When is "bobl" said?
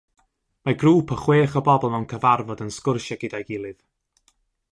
1.67-1.93